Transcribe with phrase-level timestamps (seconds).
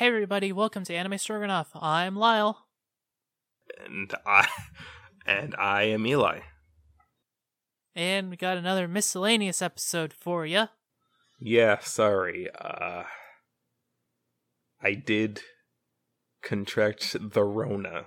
[0.00, 1.72] Hey everybody, welcome to Anime Stroganoff.
[1.74, 2.64] I'm Lyle.
[3.84, 4.48] And I
[5.26, 6.40] and I am Eli.
[7.94, 10.68] And we got another miscellaneous episode for you.
[11.38, 12.48] Yeah, sorry.
[12.58, 13.02] Uh
[14.82, 15.42] I did
[16.42, 18.06] contract the Rona,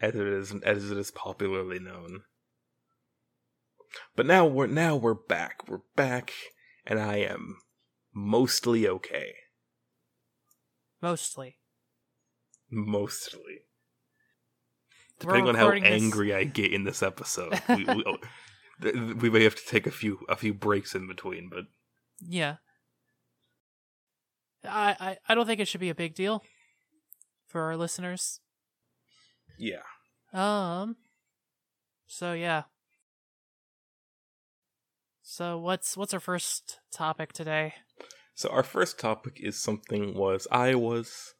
[0.00, 2.22] as it is as it is popularly known.
[4.16, 5.68] But now we're now we're back.
[5.68, 6.32] We're back,
[6.86, 7.58] and I am
[8.14, 9.34] mostly okay.
[11.02, 11.58] Mostly.
[12.70, 13.58] Mostly.
[15.18, 18.16] Depending on how recording this- angry I get in this episode, we, we, oh,
[18.80, 21.48] th- we may have to take a few a few breaks in between.
[21.50, 21.64] But
[22.26, 22.56] Yeah.
[24.64, 26.44] I, I I don't think it should be a big deal
[27.48, 28.40] for our listeners.
[29.58, 29.82] yeah,
[30.32, 30.96] Um.
[32.06, 32.62] So yeah.
[35.22, 37.74] So what's what's our first topic today?
[38.34, 41.34] So our first topic is something was I was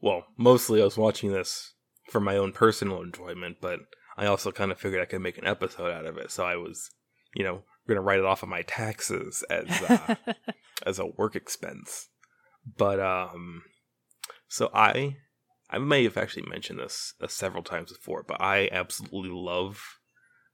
[0.00, 1.74] well, mostly I was watching this
[2.10, 3.80] for my own personal enjoyment, but
[4.16, 6.30] I also kind of figured I could make an episode out of it.
[6.30, 6.90] So I was,
[7.34, 10.14] you know, going to write it off of my taxes as uh,
[10.86, 12.08] as a work expense.
[12.76, 13.62] But um
[14.48, 15.16] so I
[15.70, 19.82] I may have actually mentioned this uh, several times before, but I absolutely love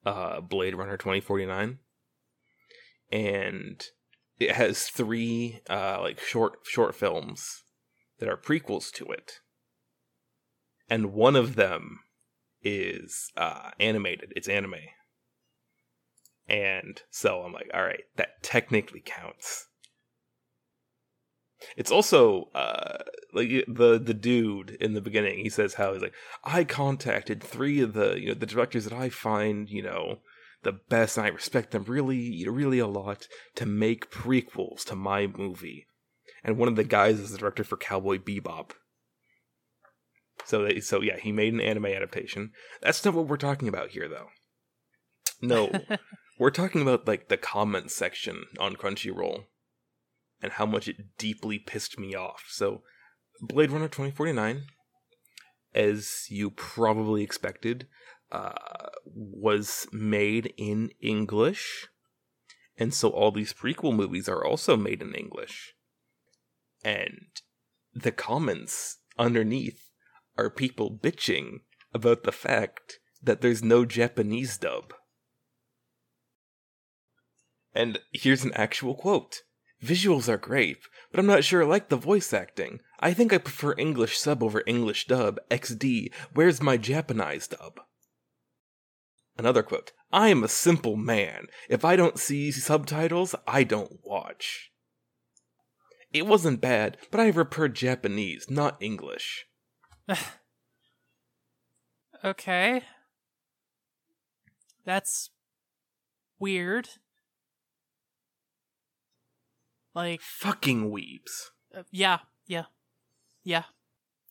[0.06, 1.78] uh Blade Runner 2049
[3.12, 3.84] and
[4.40, 7.62] it has three uh like short short films
[8.18, 9.34] that are prequels to it.
[10.88, 12.00] And one of them
[12.62, 14.32] is uh animated.
[14.34, 14.74] It's anime.
[16.48, 19.66] And so i'm like all right that technically counts.
[21.76, 23.04] It's also uh
[23.34, 27.80] like the the dude in the beginning he says how he's like i contacted three
[27.80, 30.18] of the you know the directors that i find you know
[30.62, 35.26] the best and i respect them really really a lot to make prequels to my
[35.26, 35.86] movie.
[36.42, 38.70] And one of the guys is the director for cowboy bebop.
[40.44, 42.52] So they, so yeah he made an anime adaptation.
[42.82, 44.28] That's not what we're talking about here though.
[45.42, 45.70] No.
[46.38, 49.44] We're talking about like the comments section on crunchyroll
[50.42, 52.44] and how much it deeply pissed me off.
[52.48, 52.82] So
[53.42, 54.62] blade runner 2049
[55.74, 57.86] as you probably expected
[58.32, 58.52] uh,
[59.04, 61.88] was made in English.
[62.76, 65.74] And so all these prequel movies are also made in English.
[66.82, 67.28] And
[67.94, 69.90] the comments underneath
[70.38, 71.60] are people bitching
[71.92, 74.94] about the fact that there's no Japanese dub.
[77.74, 79.42] And here's an actual quote
[79.82, 80.78] Visuals are great,
[81.10, 82.80] but I'm not sure I like the voice acting.
[82.98, 85.38] I think I prefer English sub over English dub.
[85.50, 87.80] XD, where's my Japanized dub?
[89.40, 91.46] Another quote I am a simple man.
[91.70, 94.70] If I don't see subtitles, I don't watch.
[96.12, 99.46] It wasn't bad, but I prefer Japanese, not English.
[102.24, 102.82] okay.
[104.84, 105.30] That's
[106.38, 106.90] weird.
[109.94, 111.50] Like Fucking weeps.
[111.74, 112.64] Uh, yeah, yeah,
[113.42, 113.64] yeah.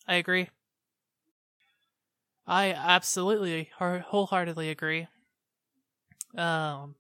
[0.07, 0.49] I agree.
[2.49, 5.07] I absolutely, wholeheartedly agree.
[6.35, 6.95] Um,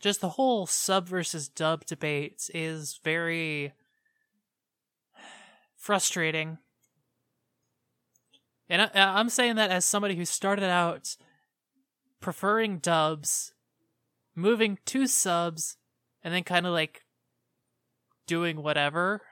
[0.00, 3.72] just the whole sub versus dub debate is very
[5.76, 6.58] frustrating.
[8.68, 11.16] And I, I'm saying that as somebody who started out
[12.20, 13.52] preferring dubs,
[14.34, 15.76] moving to subs,
[16.24, 17.04] and then kind of like
[18.26, 19.22] doing whatever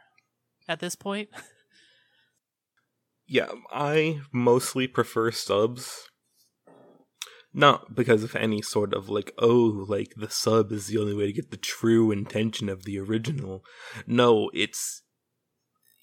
[0.69, 1.31] at this point.
[3.27, 6.09] Yeah, I mostly prefer subs.
[7.53, 11.27] Not because of any sort of like, oh, like the sub is the only way
[11.27, 13.65] to get the true intention of the original.
[14.07, 15.03] No, it's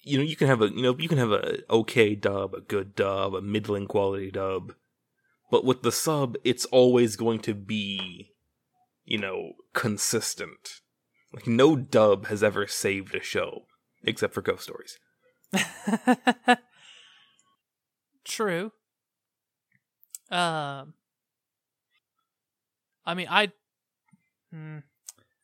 [0.02, 2.60] you know, you can have a you know, you can have a okay dub, a
[2.60, 4.74] good dub, a middling quality dub.
[5.50, 8.34] But with the sub, it's always going to be
[9.04, 10.80] you know, consistent.
[11.32, 13.66] Like no dub has ever saved a show
[14.02, 14.98] except for Ghost Stories.
[18.34, 18.72] True.
[20.28, 20.94] Um,
[23.06, 23.52] I mean, I,
[24.50, 24.78] hmm,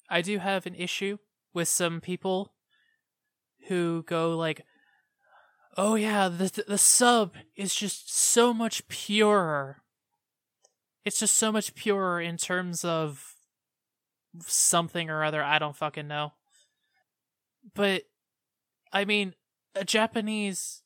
[0.09, 1.19] I do have an issue
[1.55, 2.53] with some people
[3.69, 4.63] who go like,
[5.77, 9.83] "Oh yeah, the the sub is just so much purer.
[11.05, 13.37] It's just so much purer in terms of
[14.41, 15.45] something or other.
[15.45, 16.33] I don't fucking know."
[17.73, 18.03] But
[18.93, 19.37] I mean,
[19.77, 20.83] a Japanese,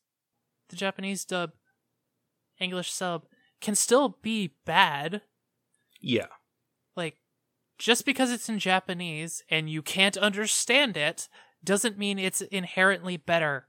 [0.68, 1.52] the Japanese dub,
[2.60, 3.24] English sub
[3.60, 5.22] can still be bad.
[6.00, 6.26] Yeah.
[6.96, 7.16] Like,
[7.78, 11.28] just because it's in Japanese and you can't understand it
[11.62, 13.68] doesn't mean it's inherently better.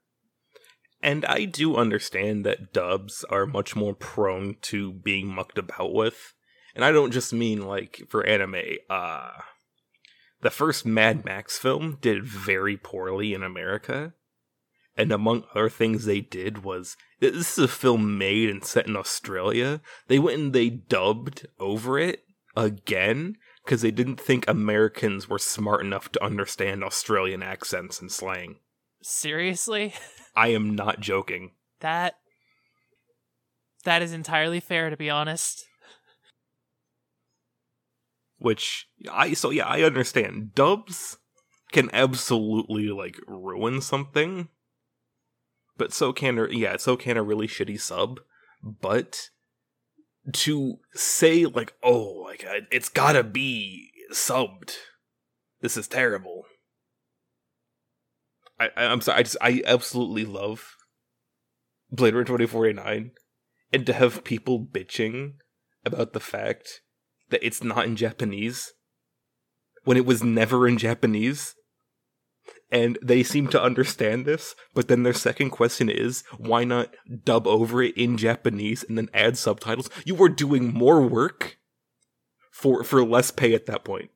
[1.02, 6.34] And I do understand that dubs are much more prone to being mucked about with.
[6.76, 8.62] And I don't just mean like for anime.
[8.90, 9.32] Uh
[10.42, 14.14] the first Mad Max film did very poorly in America.
[14.97, 18.95] And among other things they did was this is a film made and set in
[18.95, 19.81] Australia.
[20.07, 22.24] They went and they dubbed over it
[22.56, 28.57] again because they didn't think Americans were smart enough to understand Australian accents and slang.
[29.01, 29.94] Seriously?
[30.36, 31.51] I am not joking.
[31.80, 32.15] That
[33.83, 35.65] that is entirely fair to be honest.
[38.38, 40.53] Which I so yeah, I understand.
[40.56, 41.18] Dubs
[41.71, 44.50] can absolutely like ruin something.
[45.77, 48.19] But so can a yeah, so can a really shitty sub.
[48.63, 49.30] But
[50.33, 54.75] to say like, oh, like it's gotta be subbed.
[55.62, 56.45] This is terrible.
[58.60, 59.19] I, I'm sorry.
[59.19, 60.75] I just I absolutely love
[61.92, 63.12] Blade Runner 2049,
[63.74, 65.33] and to have people bitching
[65.83, 66.81] about the fact
[67.30, 68.74] that it's not in Japanese
[69.83, 71.56] when it was never in Japanese.
[72.71, 77.45] And they seem to understand this, but then their second question is why not dub
[77.45, 79.89] over it in Japanese and then add subtitles?
[80.03, 81.57] You were doing more work
[82.51, 84.09] for for less pay at that point.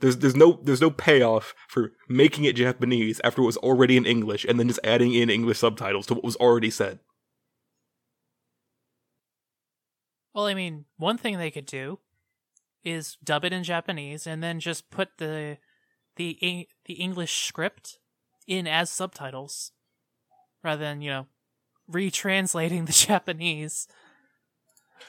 [0.00, 4.06] There's there's no there's no payoff for making it Japanese after it was already in
[4.06, 6.98] English and then just adding in English subtitles to what was already said.
[10.34, 11.98] Well, I mean, one thing they could do
[12.84, 15.58] is dub it in Japanese and then just put the
[16.18, 17.98] the the English script
[18.46, 19.72] in as subtitles
[20.62, 21.26] rather than, you know,
[21.90, 23.88] retranslating the Japanese.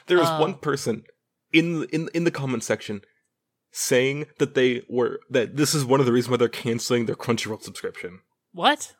[0.06, 1.04] There was uh, one person
[1.52, 3.02] in in in the comment section
[3.72, 7.16] saying that they were that this is one of the reasons why they're canceling their
[7.16, 8.20] Crunchyroll subscription.
[8.52, 8.94] What?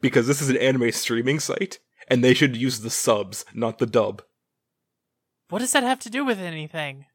[0.00, 1.78] Because this is an anime streaming site
[2.08, 4.22] and they should use the subs, not the dub.
[5.48, 7.06] What does that have to do with anything?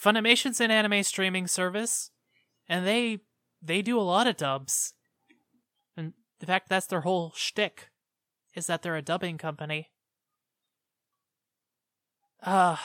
[0.00, 2.10] Funimation's an anime streaming service,
[2.68, 3.20] and they
[3.62, 4.94] they do a lot of dubs.
[5.96, 7.90] And the fact that's their whole shtick
[8.54, 9.90] is that they're a dubbing company.
[12.42, 12.76] Uh,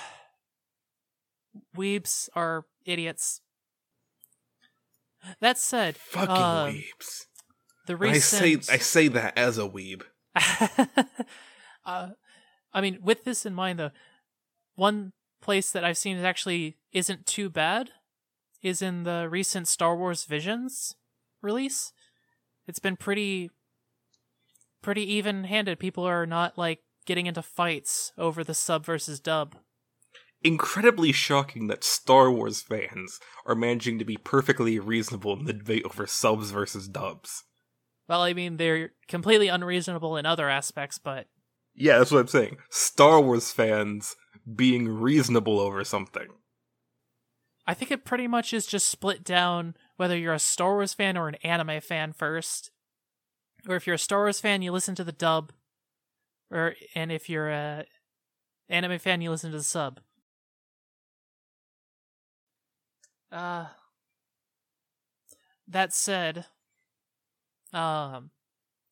[1.76, 3.42] weebs are idiots.
[5.42, 7.26] That said, fucking uh, weebs.
[7.88, 8.42] The recent...
[8.42, 10.04] I say I say that as a weeb.
[11.86, 12.10] uh,
[12.72, 13.92] I mean, with this in mind, though,
[14.76, 15.12] one
[15.42, 17.92] place that I've seen is actually isn't too bad
[18.62, 20.96] is in the recent Star Wars Visions
[21.42, 21.92] release.
[22.68, 23.50] It's been pretty
[24.82, 25.80] pretty even-handed.
[25.80, 29.56] People are not like getting into fights over the sub versus dub
[30.42, 35.84] incredibly shocking that Star Wars fans are managing to be perfectly reasonable in the debate
[35.86, 37.44] over subs versus dubs.
[38.08, 41.28] Well, I mean, they're completely unreasonable in other aspects, but.
[41.76, 42.58] Yeah, that's what I'm saying.
[42.70, 44.16] Star Wars fans
[44.56, 46.28] being reasonable over something.
[47.70, 51.16] I think it pretty much is just split down whether you're a Star Wars fan
[51.16, 52.72] or an anime fan first.
[53.68, 55.52] Or if you're a Star Wars fan, you listen to the dub.
[56.50, 57.86] Or and if you're a
[58.70, 60.00] anime fan, you listen to the sub.
[63.32, 63.68] Uh,
[65.68, 66.48] that said,
[67.72, 68.32] um,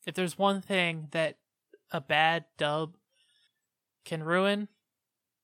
[0.05, 1.39] if there's one thing that
[1.89, 2.95] a bad dub
[4.05, 4.67] can ruin,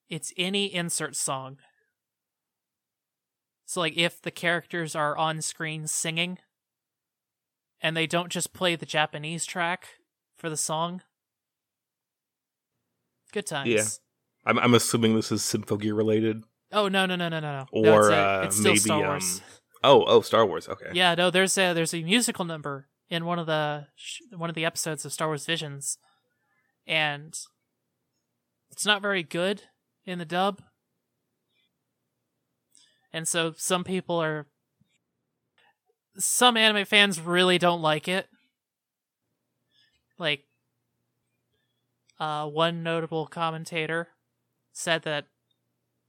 [0.08, 1.58] it's any insert song.
[3.66, 6.38] So, like, if the characters are on screen singing
[7.82, 9.88] and they don't just play the Japanese track
[10.36, 11.02] for the song,
[13.32, 13.70] good times.
[13.70, 13.84] Yeah.
[14.46, 16.44] I'm, I'm assuming this is Symphogear related.
[16.72, 17.66] Oh no no no no no no!
[17.72, 19.38] Or no, it's, uh, it's still maybe Star Wars.
[19.40, 19.46] um.
[19.86, 20.70] Oh oh Star Wars.
[20.70, 20.92] Okay.
[20.94, 21.30] Yeah, no.
[21.30, 23.88] There's a there's a musical number in one of the
[24.36, 25.98] one of the episodes of Star Wars Visions,
[26.88, 27.38] and
[28.72, 29.64] it's not very good
[30.06, 30.62] in the dub.
[33.14, 34.48] And so some people are
[36.18, 38.28] some anime fans really don't like it.
[40.18, 40.46] Like
[42.20, 44.10] uh one notable commentator
[44.72, 45.26] said that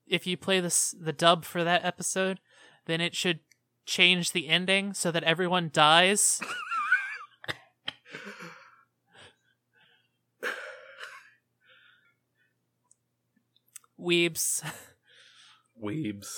[0.06, 2.40] if you play this the dub for that episode,
[2.86, 3.40] then it should
[3.86, 6.40] change the ending so that everyone dies.
[13.98, 14.62] Weebs.
[15.82, 16.28] Weebs.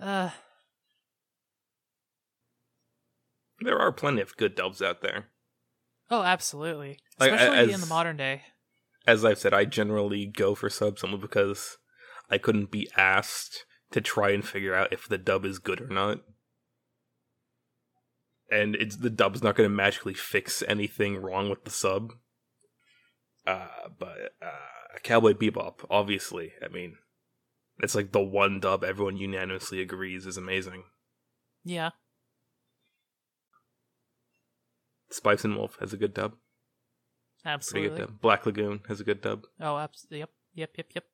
[0.00, 0.30] Uh
[3.60, 5.26] there are plenty of good dubs out there.
[6.10, 6.98] Oh, absolutely.
[7.18, 8.42] Like, Especially as, in the modern day
[9.06, 11.78] as I've said, I generally go for subs only because
[12.30, 15.88] I couldn't be asked to try and figure out if the dub is good or
[15.88, 16.20] not.
[18.50, 22.12] and it's the dub's not going to magically fix anything wrong with the sub.
[23.46, 26.96] Uh, but uh, Cowboy Bebop, obviously, I mean,
[27.82, 30.84] it's like the one dub everyone unanimously agrees is amazing.
[31.64, 31.90] Yeah.
[35.10, 36.32] Spice and Wolf has a good dub.
[37.42, 37.88] Pretty Absolutely.
[37.90, 38.20] good dub.
[38.20, 39.44] Black Lagoon has a good dub.
[39.60, 40.20] Oh, absolutely.
[40.20, 40.30] Yep.
[40.54, 40.70] Yep.
[40.76, 40.86] Yep.
[40.94, 41.04] Yep.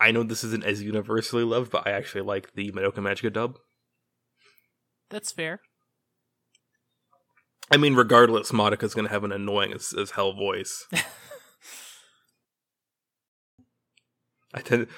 [0.00, 3.58] I know this isn't as universally loved, but I actually like the Madoka Magica dub.
[5.10, 5.60] That's fair.
[7.70, 10.86] I mean, regardless, Madoka's going to have an annoying as, as hell voice.
[14.52, 14.88] I tend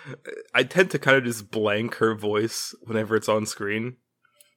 [0.54, 3.96] I tend to kind of just blank her voice whenever it's on screen,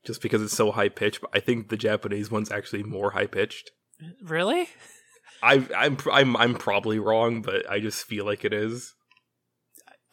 [0.06, 1.22] just because it's so high pitched.
[1.22, 3.72] But I think the Japanese one's actually more high pitched.
[4.24, 4.70] Really?
[5.44, 8.94] I I'm I'm I'm probably wrong, but I just feel like it is.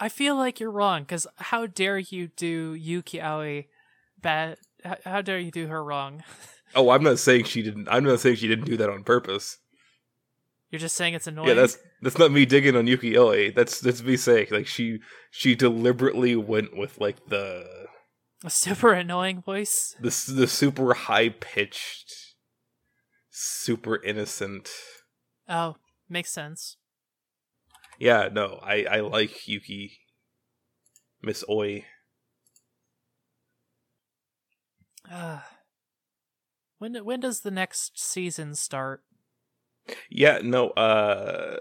[0.01, 3.69] I feel like you're wrong because how dare you do Yuki Aoi
[4.21, 4.57] bad?
[4.85, 6.25] How, how dare you do her wrong?
[6.75, 7.87] Oh, I'm not saying she didn't.
[7.91, 9.59] I'm not saying she didn't do that on purpose.
[10.73, 11.49] You're just saying it's annoying.
[11.49, 13.51] Yeah, that's that's not me digging on Yuki Aoi.
[13.51, 15.01] That's that's me saying like she
[15.31, 17.67] she deliberately went with like the
[18.43, 19.95] a super annoying voice.
[20.01, 22.35] the the super high pitched,
[23.31, 24.71] super innocent.
[25.47, 25.77] Oh,
[26.09, 26.79] makes sense.
[27.99, 29.99] Yeah, no, I I like Yuki,
[31.23, 31.85] Miss Aoi.
[35.11, 35.41] Uh,
[36.79, 39.03] when when does the next season start?
[40.11, 41.59] Yeah, no, uh,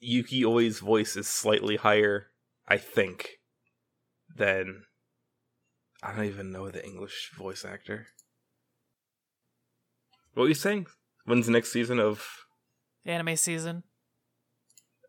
[0.00, 2.28] Yuki Aoi's voice is slightly higher,
[2.68, 3.38] I think,
[4.34, 4.84] than
[6.02, 8.06] I don't even know the English voice actor.
[10.34, 10.86] What were you saying?
[11.24, 12.26] When's the next season of?
[13.04, 13.82] Anime season.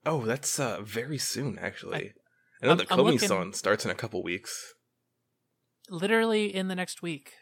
[0.05, 2.13] Oh, that's uh very soon, actually.
[2.61, 4.73] I, know I'm- the Komi-san starts in a couple weeks.
[5.89, 7.33] Literally in the next week.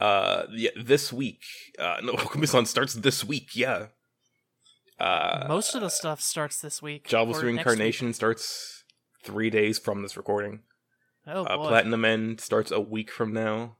[0.00, 1.42] Uh, yeah, this week.
[1.78, 3.54] Uh, no, Komi-san starts this week.
[3.54, 3.86] Yeah.
[4.98, 7.06] Uh, Most of the stuff starts this week.
[7.06, 7.42] Jobless.
[7.42, 8.84] Reincarnation starts
[9.22, 10.60] three days from this recording.
[11.26, 11.68] Oh uh, boy.
[11.68, 13.76] Platinum End starts a week from now.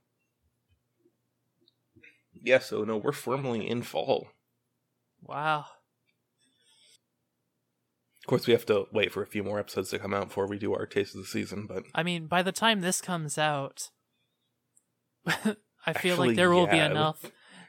[2.41, 4.29] Yeah, so no, we're firmly in fall.
[5.23, 5.67] Wow.
[8.23, 10.47] Of course, we have to wait for a few more episodes to come out before
[10.47, 11.67] we do our taste of the season.
[11.67, 13.89] But I mean, by the time this comes out,
[15.27, 15.57] I feel
[15.87, 17.25] Actually, like there will be enough.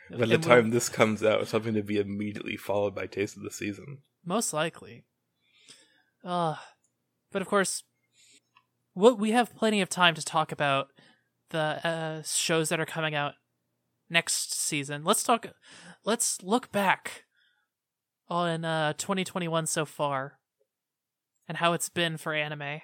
[0.09, 3.37] By the we'll- time this comes out, it's something to be immediately followed by taste
[3.37, 3.99] of the season.
[4.25, 5.05] Most likely.
[6.23, 6.55] Uh,
[7.31, 7.83] but of course,
[8.93, 10.87] what we have plenty of time to talk about
[11.49, 13.33] the uh, shows that are coming out
[14.09, 15.03] next season.
[15.03, 15.47] Let's talk.
[16.05, 17.25] Let's look back
[18.27, 20.39] on uh, 2021 so far
[21.47, 22.61] and how it's been for anime.
[22.61, 22.81] I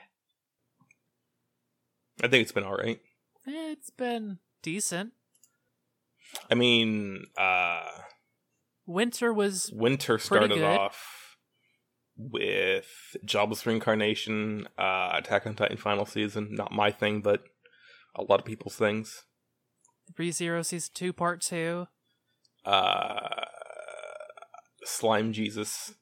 [2.28, 3.00] think it's been all right.
[3.46, 5.14] It's been decent.
[6.50, 7.88] I mean, uh,
[8.86, 11.38] Winter was winter started off
[12.18, 16.50] with Jobless Reincarnation, uh, Attack on Titan final season.
[16.52, 17.44] Not my thing, but
[18.16, 19.26] a lot of people's things.
[20.18, 21.88] ReZero Season 2 Part 2.
[22.64, 23.46] Uh,
[24.86, 25.96] Slime Jesus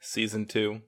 [0.00, 0.82] season two.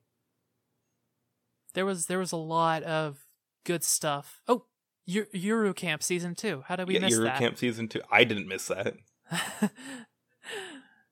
[1.74, 3.24] There was there was a lot of
[3.64, 4.40] good stuff.
[4.48, 4.66] Oh,
[5.08, 6.64] Yuru Camp Season 2.
[6.66, 7.38] How did we yeah, miss Yuru that?
[7.38, 8.00] Camp season two.
[8.10, 8.94] I didn't miss that.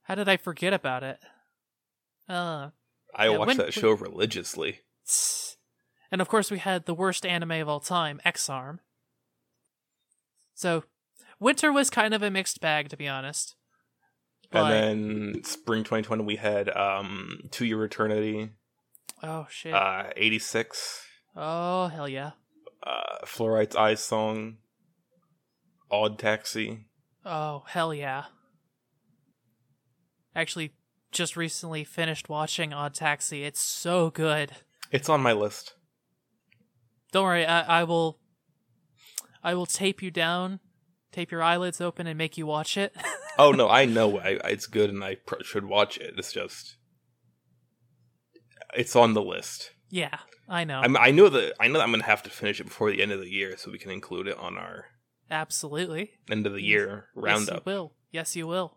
[0.02, 1.18] How did I forget about it?
[2.28, 2.70] Uh,
[3.14, 4.80] I Yeah, watched that show religiously.
[6.12, 8.80] and of course we had the worst anime of all time, EX-ARM.
[10.54, 10.84] So,
[11.38, 13.56] winter was kind of a mixed bag, to be honest.
[14.50, 18.50] But, and then spring 2020, we had um, To Your Eternity,
[19.22, 19.72] oh shit.
[19.72, 21.02] uh, 86,
[21.36, 22.32] oh hell yeah.
[22.86, 24.56] Uh, Fluorite's Eyes Song,
[25.90, 26.86] Odd Taxi.
[27.24, 28.24] Oh hell yeah.
[30.34, 30.72] Actually,
[31.10, 33.44] just recently finished watching Odd Taxi.
[33.44, 34.52] It's so good.
[34.90, 35.74] It's on my list.
[37.12, 38.18] Don't worry, I, I will.
[39.42, 40.60] I will tape you down,
[41.12, 42.94] tape your eyelids open, and make you watch it.
[43.38, 46.12] Oh no, I know I, it's good and I pr- should watch it.
[46.18, 46.76] It's just,
[48.76, 49.70] it's on the list.
[49.90, 50.18] Yeah,
[50.48, 50.80] I know.
[50.80, 53.02] I'm, I know that I know that I'm gonna have to finish it before the
[53.02, 54.86] end of the year, so we can include it on our
[55.30, 56.12] Absolutely.
[56.30, 57.48] end of the year roundup.
[57.48, 57.92] Yes, you will.
[58.10, 58.76] Yes, you will.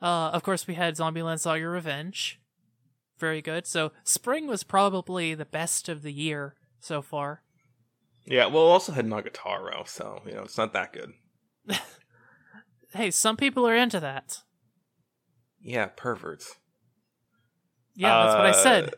[0.00, 2.40] Uh, of course, we had Zombieland Saga Revenge.
[3.18, 3.66] Very good.
[3.66, 7.42] So, spring was probably the best of the year so far.
[8.26, 11.12] Yeah, well, also had Nagatoro, so you know it's not that good.
[12.94, 14.38] Hey, some people are into that.
[15.60, 16.54] Yeah, perverts.
[17.96, 18.94] Yeah, that's what I said.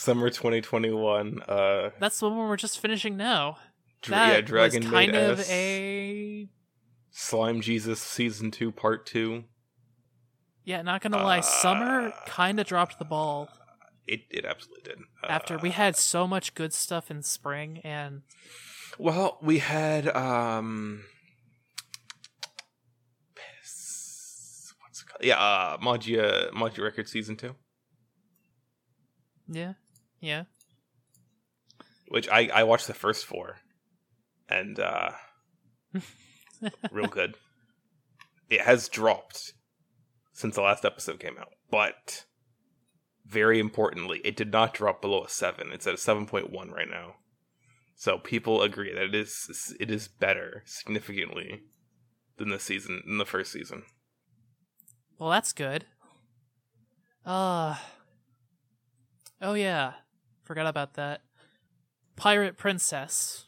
[0.00, 1.42] Uh, Summer 2021.
[1.46, 3.56] Uh, That's the one we're just finishing now.
[4.02, 5.50] dra- That yeah, Dragon was kind of S.
[5.50, 6.48] a
[7.10, 9.44] Slime Jesus season two, part two.
[10.64, 13.48] Yeah, not gonna lie, summer Uh, kind of dropped the ball
[14.06, 14.98] It it absolutely did.
[15.28, 18.22] after we Uh, had so much good stuff in spring, and
[18.98, 21.04] Well, we had um
[24.80, 25.22] what's it called?
[25.24, 27.54] Yeah, uh Magia Magia Record season 2,
[29.48, 29.72] yeah,
[30.20, 30.44] yeah.
[32.08, 33.56] which I I watched the first four
[34.48, 35.10] and uh
[36.90, 37.36] real good.
[38.48, 39.54] It has dropped
[40.32, 42.24] since the last episode came out, but
[43.26, 45.70] very importantly, it did not drop below a 7.
[45.72, 47.14] It's at a 7.1 right now.
[47.94, 51.60] So people agree that it is it is better significantly
[52.38, 53.82] than the season than the first season.
[55.18, 55.84] Well, that's good.
[57.26, 57.76] Uh
[59.42, 59.92] Oh yeah.
[60.50, 61.20] Forgot about that.
[62.16, 63.46] Pirate Princess.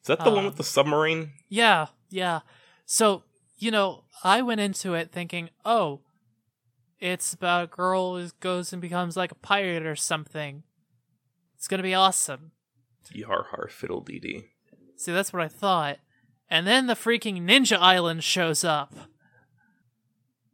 [0.00, 1.32] Is that the one Um, with the submarine?
[1.48, 2.42] Yeah, yeah.
[2.86, 3.24] So,
[3.56, 6.02] you know, I went into it thinking, "Oh,
[7.00, 10.62] it's about a girl who goes and becomes like a pirate or something.
[11.56, 12.52] It's going to be awesome."
[13.12, 14.50] Yar har fiddle dee dee.
[14.94, 15.98] See, that's what I thought.
[16.48, 18.94] And then the freaking Ninja Island shows up.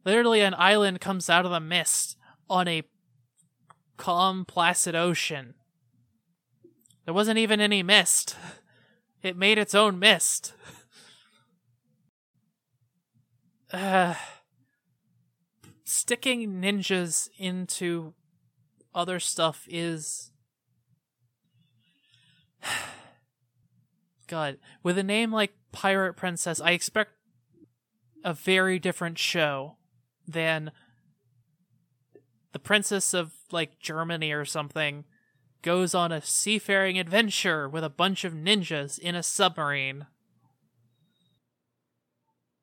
[0.03, 2.17] Literally, an island comes out of the mist
[2.49, 2.81] on a
[3.97, 5.53] calm, placid ocean.
[7.05, 8.35] There wasn't even any mist.
[9.21, 10.53] It made its own mist.
[13.71, 14.15] Uh,
[15.83, 18.13] sticking ninjas into
[18.93, 20.31] other stuff is
[24.27, 27.11] God, with a name like Pirate Princess, I expect
[28.23, 29.77] a very different show
[30.27, 30.71] than
[32.51, 35.05] the princess of like Germany or something
[35.61, 40.05] goes on a seafaring adventure with a bunch of ninjas in a submarine.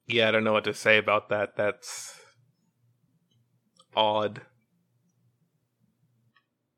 [0.07, 1.57] Yeah, I don't know what to say about that.
[1.57, 2.21] That's
[3.97, 4.43] odd.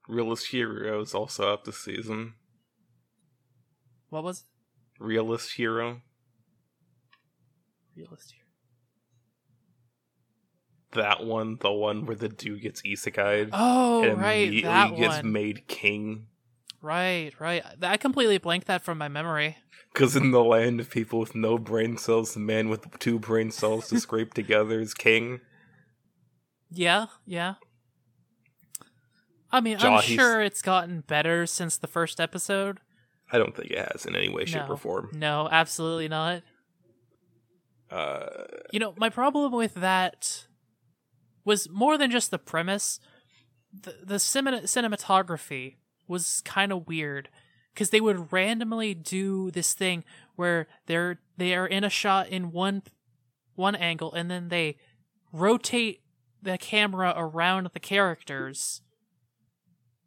[0.08, 2.34] Realist Hero Heroes also up this season.
[4.10, 4.44] What was
[4.98, 6.02] Realist Hero.
[7.96, 8.43] realist here?
[10.94, 15.16] That one, the one where the dude gets isekai'd Oh, and right, immediately that gets
[15.22, 15.32] one.
[15.32, 16.26] made king.
[16.82, 17.62] Right, right.
[17.82, 19.56] I completely blanked that from my memory.
[19.92, 23.50] Because in the land of people with no brain cells, the man with two brain
[23.50, 25.40] cells to scrape together is king.
[26.70, 27.54] Yeah, yeah.
[29.52, 32.80] I mean, Jaw, I'm he's- sure it's gotten better since the first episode.
[33.32, 34.74] I don't think it has in any way, shape, No.
[34.74, 35.10] or form.
[35.14, 36.42] No, absolutely not.
[37.90, 38.26] Uh,
[38.72, 40.46] You know, my problem with that
[41.44, 43.00] was more than just the premise.
[43.72, 45.76] The the cine- cinematography
[46.06, 47.28] was kind of weird
[47.72, 50.04] because they would randomly do this thing
[50.36, 52.82] where they're they are in a shot in one
[53.54, 54.76] one angle and then they
[55.32, 56.00] rotate
[56.42, 58.82] the camera around the characters.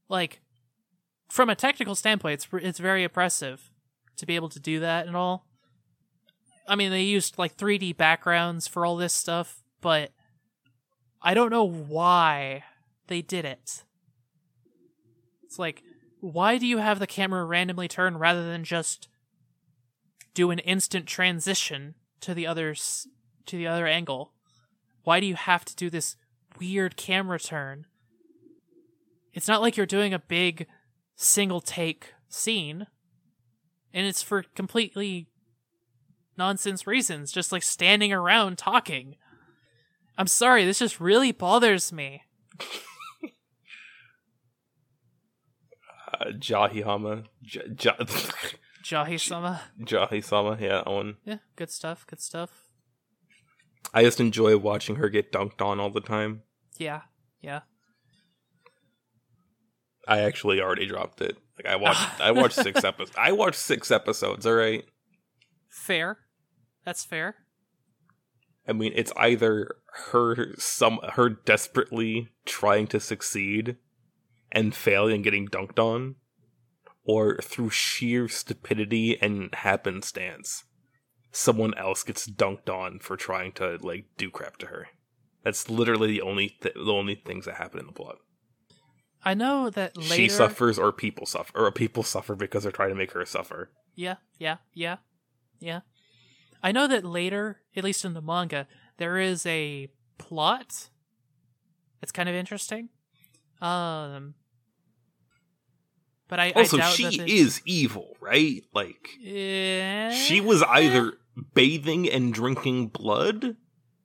[0.07, 0.41] Like
[1.29, 3.69] from a technical standpoint, it's it's very impressive
[4.17, 5.45] to be able to do that and all.
[6.67, 10.11] I mean, they used like 3D backgrounds for all this stuff, but
[11.21, 12.63] I don't know why
[13.07, 13.83] they did it.
[15.43, 15.83] It's like,
[16.19, 19.07] why do you have the camera randomly turn rather than just
[20.33, 24.33] do an instant transition to the other to the other angle?
[25.03, 26.17] Why do you have to do this
[26.59, 27.85] weird camera turn?
[29.33, 30.67] It's not like you're doing a big
[31.15, 32.87] single take scene,
[33.93, 35.27] and it's for completely
[36.37, 39.15] nonsense reasons, just like standing around talking.
[40.17, 42.23] I'm sorry, this just really bothers me.
[46.19, 47.25] uh, Jahihama.
[47.43, 47.91] J- J-
[48.83, 49.61] Jahi-sama.
[49.83, 51.17] Jahi-sama, yeah, that one.
[51.25, 52.63] Yeah, good stuff, good stuff.
[53.93, 56.43] I just enjoy watching her get dunked on all the time.
[56.77, 57.01] Yeah,
[57.41, 57.61] yeah.
[60.07, 61.37] I actually already dropped it.
[61.57, 63.15] Like I watched, I watched six episodes.
[63.17, 64.45] I watched six episodes.
[64.45, 64.85] All right.
[65.69, 66.19] Fair.
[66.85, 67.35] That's fair.
[68.67, 69.75] I mean, it's either
[70.11, 73.77] her some her desperately trying to succeed
[74.51, 76.15] and failing and getting dunked on,
[77.03, 80.65] or through sheer stupidity and happenstance,
[81.31, 84.87] someone else gets dunked on for trying to like do crap to her.
[85.43, 88.17] That's literally the only th- the only things that happen in the plot.
[89.23, 90.13] I know that later.
[90.13, 93.71] She suffers, or people suffer, or people suffer because they're trying to make her suffer.
[93.95, 94.97] Yeah, yeah, yeah,
[95.59, 95.81] yeah.
[96.63, 98.67] I know that later, at least in the manga,
[98.97, 100.89] there is a plot.
[102.01, 102.89] It's kind of interesting.
[103.61, 104.35] Um,
[106.27, 108.63] but I Also, I doubt she that the- is evil, right?
[108.73, 111.13] Like Eh, she was either
[111.53, 113.55] bathing and drinking blood.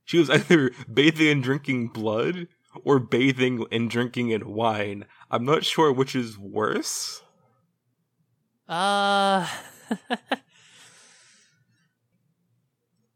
[0.05, 2.49] She was either bathing and drinking blood
[2.85, 5.05] or bathing and drinking in wine.
[5.31, 7.23] I'm not sure which is worse.
[8.69, 9.47] Uh.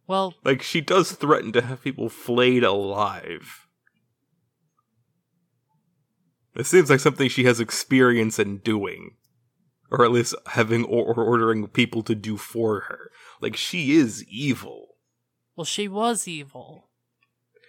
[0.06, 3.66] well, Like she does threaten to have people flayed alive.
[6.54, 9.16] It seems like something she has experience in doing.
[9.90, 13.10] Or at least having or or ordering people to do for her.
[13.40, 14.96] Like she is evil.
[15.54, 16.90] well, she was evil.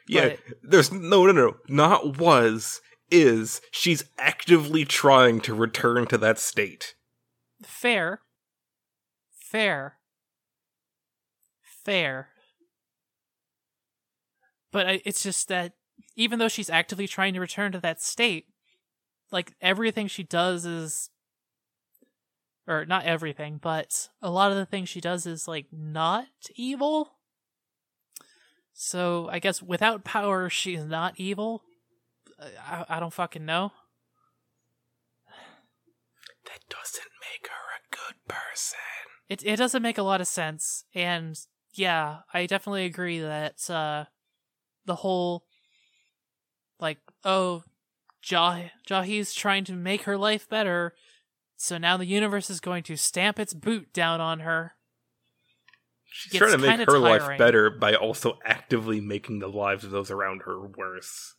[0.08, 3.62] Yeah, But- there's no, no, no, not was, is.
[3.72, 6.96] She's actively trying to return to that state.
[7.62, 8.22] Fair.
[9.32, 9.98] Fair.
[11.88, 12.28] Fair.
[14.74, 15.72] But I, it's just that
[16.18, 18.48] even though she's actively trying to return to that state,
[19.32, 21.10] like everything she does is.
[22.68, 27.14] Or not everything, but a lot of the things she does is like not evil.
[28.74, 31.64] So I guess without power, she's not evil.
[32.60, 33.72] I, I don't fucking know.
[36.44, 38.78] That doesn't make her a good person.
[39.30, 41.40] it it doesn't make a lot of sense and
[41.78, 44.06] yeah i definitely agree that uh
[44.86, 45.46] the whole
[46.80, 47.64] like oh
[48.22, 50.94] Jah Jahi's trying to make her life better
[51.56, 54.74] so now the universe is going to stamp its boot down on her
[56.10, 60.10] She's trying to make her life better by also actively making the lives of those
[60.10, 61.36] around her worse.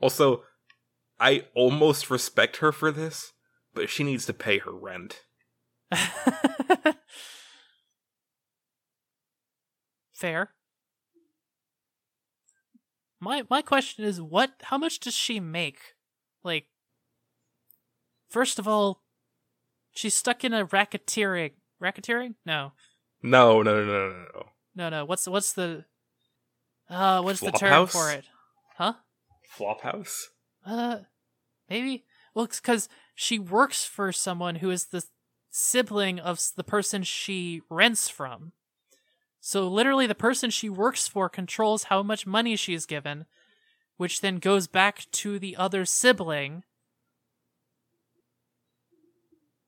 [0.00, 0.42] Also,
[1.20, 3.32] I almost respect her for this,
[3.72, 5.20] but she needs to pay her rent.
[10.20, 10.50] fair.
[13.18, 15.78] My my question is what how much does she make?
[16.44, 16.66] Like
[18.28, 19.02] first of all
[19.92, 21.52] she's stuck in a racketeering
[21.82, 22.34] racketeering?
[22.46, 22.72] No.
[23.22, 24.88] No, no, no, no, no, no.
[24.88, 25.04] no.
[25.04, 25.84] What's what's the
[26.88, 27.90] uh what's the term Flophouse?
[27.90, 28.24] for it?
[28.76, 28.94] Huh?
[29.58, 30.26] Flophouse?
[30.64, 30.98] uh
[31.68, 32.04] maybe?
[32.34, 35.04] Well because she works for someone who is the
[35.50, 38.52] sibling of the person she rents from
[39.40, 43.24] so literally the person she works for controls how much money she is given
[43.96, 46.62] which then goes back to the other sibling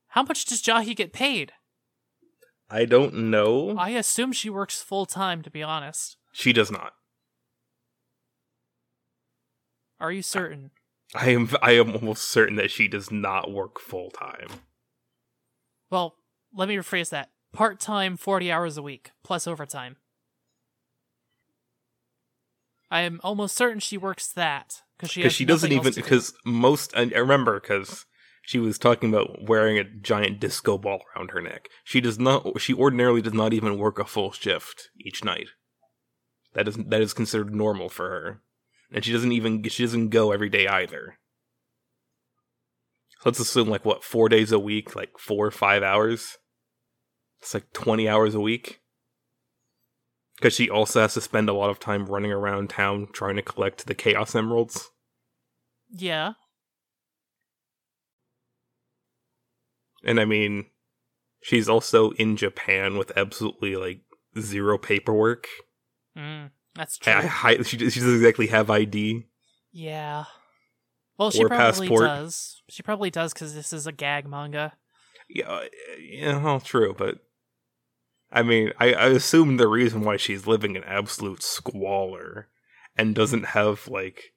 [0.09, 1.53] how much does jahi get paid
[2.71, 3.77] I don't know.
[3.79, 6.93] i assume she works full-time to be honest She does not.
[10.01, 10.71] are you certain
[11.15, 14.49] I am I am almost certain that she does not work full time.
[15.91, 16.17] Well,
[16.55, 17.29] let me rephrase that.
[17.53, 19.97] Part time, 40 hours a week, plus overtime.
[22.91, 24.83] I am almost certain she works that.
[24.97, 26.03] Because she, Because she doesn't even to do.
[26.03, 28.07] because most I remember because
[28.43, 31.69] she was talking about wearing a giant disco ball around her neck.
[31.85, 32.61] She does not.
[32.61, 35.49] She ordinarily does not even work a full shift each night.
[36.55, 38.43] That is that is considered normal for her,
[38.93, 41.19] and she doesn't even she doesn't go every day either.
[43.25, 46.37] Let's assume like what four days a week, like four or five hours.
[47.43, 48.81] It's like twenty hours a week.
[50.37, 53.43] Because she also has to spend a lot of time running around town trying to
[53.43, 54.91] collect the Chaos Emeralds.
[55.91, 56.33] Yeah.
[60.05, 60.67] And I mean,
[61.43, 64.01] she's also in Japan with absolutely like
[64.39, 65.47] zero paperwork.
[66.17, 67.13] Mm, that's true.
[67.13, 69.27] I, I, she, she doesn't exactly have ID.
[69.73, 70.25] yeah.
[71.19, 72.07] Well, she probably passport.
[72.07, 72.63] does.
[72.69, 74.73] She probably does because this is a gag manga.
[75.29, 75.65] Yeah, uh,
[76.01, 77.19] yeah, well, true, but
[78.33, 82.49] I mean, I, I assume the reason why she's living in absolute squalor
[82.97, 84.33] and doesn't have like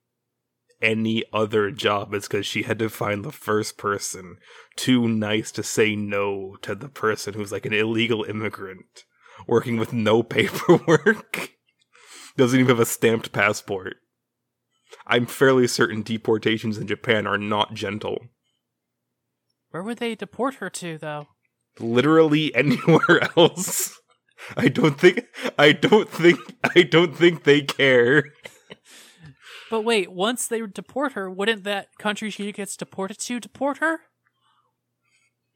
[0.82, 4.38] any other job is because she had to find the first person
[4.76, 9.06] too nice to say no to the person who's like an illegal immigrant
[9.48, 11.52] working with no paperwork,
[12.38, 13.96] doesn't even have a stamped passport.
[15.08, 18.28] I'm fairly certain deportations in Japan are not gentle.
[19.72, 21.28] Where would they deport her to, though?
[21.80, 24.00] Literally anywhere else.
[24.56, 25.26] I don't think
[25.58, 26.40] I don't think
[26.76, 28.32] I don't think they care.
[29.72, 34.02] But wait, once they deport her, wouldn't that country she gets deported to deport her?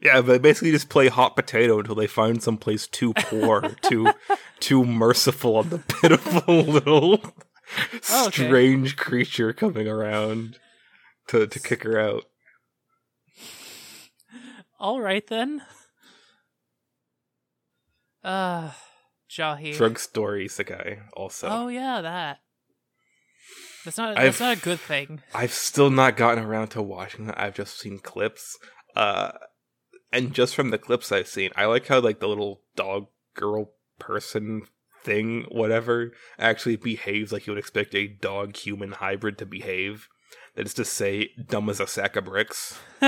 [0.02, 4.12] Yeah, but basically just play hot potato until they find someplace too poor, too
[4.60, 7.22] too merciful on the pitiful little
[8.10, 8.46] Oh, okay.
[8.48, 10.58] strange creature coming around
[11.28, 12.24] to to kick her out.
[14.80, 15.62] All right then.
[18.24, 18.72] Uh,
[19.30, 19.76] Jahi.
[19.76, 21.48] Drugstore isekai also.
[21.48, 22.40] Oh yeah, that.
[23.86, 24.18] That's not.
[24.18, 25.22] I've- not a good thing.
[25.34, 27.40] I've still not gotten around to watching that.
[27.40, 28.58] I've just seen clips.
[28.96, 29.32] Uh
[30.12, 33.72] and just from the clips I've seen, I like how like the little dog girl
[34.00, 34.64] person
[35.04, 40.08] thing, whatever, actually behaves like you would expect a dog human hybrid to behave.
[40.56, 42.78] That is to say, dumb as a sack of bricks.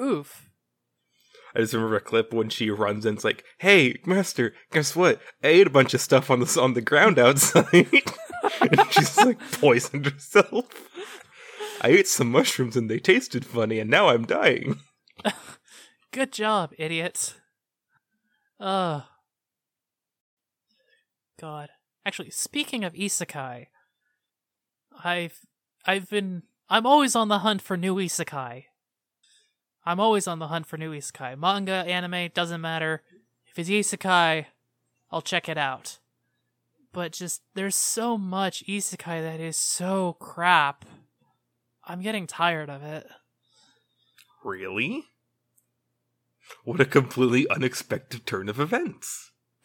[0.00, 0.48] Oof.
[1.54, 5.20] I just remember a clip when she runs and it's like, "Hey, master, guess what?
[5.42, 7.72] I ate a bunch of stuff on the on the ground outside."
[8.60, 10.66] and she's like poisoned herself.
[11.80, 14.80] I ate some mushrooms and they tasted funny, and now I'm dying.
[16.12, 17.34] Good job, idiot.
[18.60, 19.02] Ugh.
[21.40, 21.70] God.
[22.06, 23.66] Actually, speaking of isekai,
[25.02, 25.40] I've
[25.86, 28.64] I've been I'm always on the hunt for new isekai.
[29.86, 31.38] I'm always on the hunt for new isekai.
[31.38, 33.02] Manga, anime, doesn't matter.
[33.46, 34.46] If it's isekai,
[35.10, 35.98] I'll check it out.
[36.92, 40.84] But just there's so much isekai that is so crap.
[41.84, 43.06] I'm getting tired of it.
[44.42, 45.04] Really?
[46.64, 49.32] What a completely unexpected turn of events.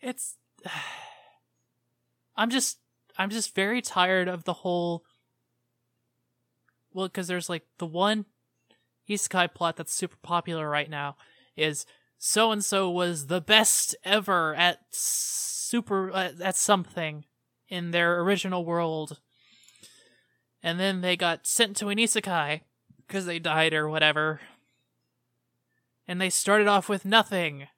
[0.00, 0.36] it's
[2.36, 2.78] I'm just
[3.18, 5.04] I'm just very tired of the whole
[6.92, 8.26] well cuz there's like the one
[9.08, 11.16] isekai plot that's super popular right now
[11.56, 11.86] is
[12.18, 17.24] so and so was the best ever at super uh, at something
[17.68, 19.20] in their original world.
[20.62, 22.60] And then they got sent to an isekai
[23.06, 24.40] because they died or whatever.
[26.06, 27.68] And they started off with nothing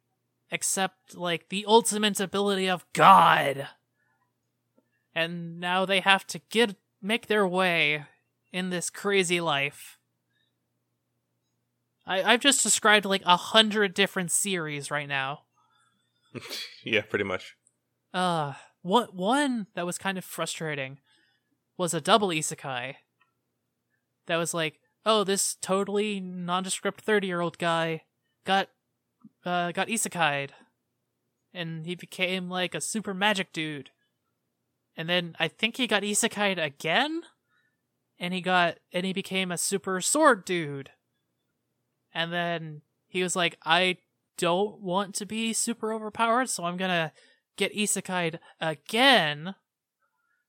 [0.51, 3.69] except like the ultimate ability of god.
[5.15, 8.07] And now they have to get make their way
[8.53, 9.99] in this crazy life
[12.07, 15.43] I, I've just described like a hundred different series right now.
[16.85, 17.57] yeah, pretty much.
[18.13, 20.99] Uh, one one that was kind of frustrating
[21.77, 22.97] was a double isekai.
[24.27, 28.03] That was like, oh, this totally nondescript thirty year old guy
[28.45, 28.69] got
[29.45, 30.51] uh got isekai'd,
[31.55, 33.91] and he became like a super magic dude.
[34.97, 37.23] And then I think he got isekai'd again,
[38.23, 40.91] and he got and he became a super sword dude.
[42.15, 43.99] And then he was like, I
[44.39, 47.13] don't want to be super overpowered, so I'm gonna
[47.57, 49.57] get isekai'd again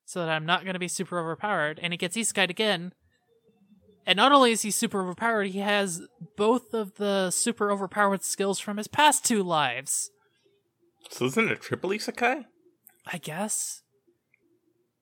[0.05, 1.79] so that I'm not gonna be super overpowered.
[1.81, 2.93] And he gets isekai'd again.
[4.05, 6.03] And not only is he super overpowered, he has
[6.37, 10.11] both of the super overpowered skills from his past two lives.
[11.09, 12.45] So isn't it a triple isekai?
[13.07, 13.81] I guess.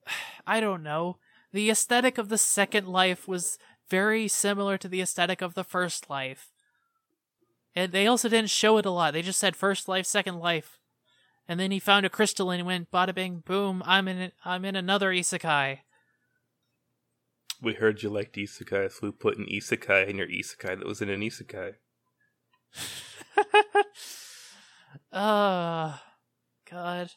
[0.46, 1.18] I don't know.
[1.52, 6.08] The aesthetic of the second life was very similar to the aesthetic of the first
[6.08, 6.50] life.
[7.74, 9.12] And they also didn't show it a lot.
[9.12, 10.78] They just said first life, second life.
[11.48, 14.76] And then he found a crystal and went bada bing boom, I'm in I'm in
[14.76, 15.80] another isekai.
[17.60, 21.02] We heard you liked isekai, so we put an isekai in your isekai that was
[21.02, 21.74] in an isekai.
[25.12, 25.98] uh
[26.70, 27.10] God.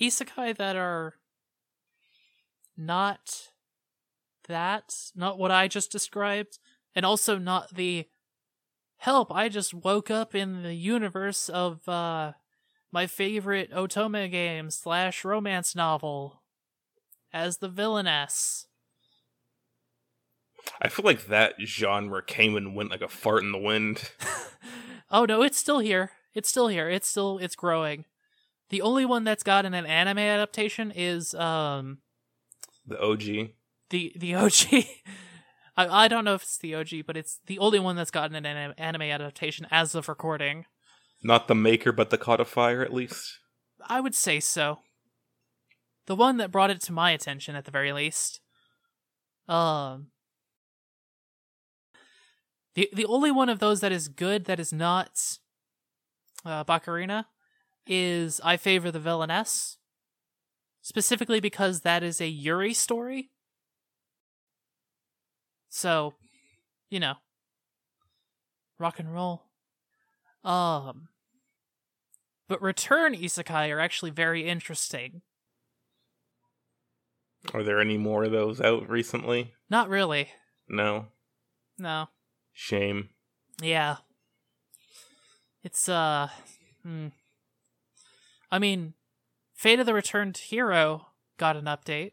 [0.00, 1.14] Isekai that are
[2.76, 3.50] not
[4.48, 6.58] that, not what I just described,
[6.94, 8.06] and also not the
[8.98, 9.32] help.
[9.32, 12.32] I just woke up in the universe of uh,
[12.92, 16.42] my favorite Otome game slash romance novel
[17.32, 18.66] as the villainess.
[20.80, 24.10] I feel like that genre came and went like a fart in the wind.
[25.10, 26.12] oh no, it's still here.
[26.34, 26.88] It's still here.
[26.88, 28.04] It's still it's growing.
[28.70, 31.98] The only one that's gotten an anime adaptation is um
[32.86, 33.50] the OG.
[33.90, 34.52] The the OG.
[35.76, 38.36] I I don't know if it's the OG, but it's the only one that's gotten
[38.36, 40.66] an anim- anime adaptation as of recording.
[41.22, 43.38] Not the maker, but the codifier, at least.
[43.88, 44.80] I would say so.
[46.06, 48.40] The one that brought it to my attention, at the very least.
[49.48, 50.08] Um.
[52.74, 55.38] The the only one of those that is good that is not
[56.44, 57.26] uh, Bakarina
[57.86, 59.78] is I favor the villainess.
[60.82, 63.30] Specifically because that is a Yuri story.
[65.68, 66.14] So,
[66.90, 67.14] you know,
[68.78, 69.44] rock and roll.
[70.44, 71.08] Um,
[72.48, 75.22] but return isekai are actually very interesting.
[77.54, 79.54] Are there any more of those out recently?
[79.70, 80.28] Not really.
[80.68, 81.06] No.
[81.78, 82.08] No.
[82.52, 83.10] Shame.
[83.60, 83.96] Yeah.
[85.64, 86.28] It's uh
[86.82, 87.08] hmm.
[88.50, 88.94] I mean,
[89.62, 91.06] Fate of the Returned Hero
[91.38, 92.10] got an update.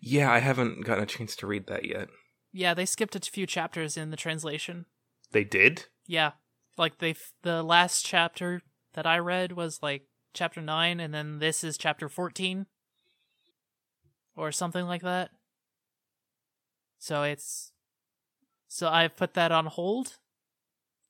[0.00, 2.06] Yeah, I haven't gotten a chance to read that yet.
[2.52, 4.86] Yeah, they skipped a few chapters in the translation.
[5.32, 5.86] They did?
[6.06, 6.34] Yeah.
[6.78, 8.62] Like they the last chapter
[8.92, 12.66] that I read was like chapter 9 and then this is chapter 14
[14.36, 15.30] or something like that.
[17.00, 17.72] So it's
[18.68, 20.18] So I've put that on hold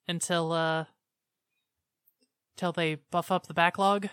[0.08, 0.86] until uh
[2.56, 4.08] till they buff up the backlog.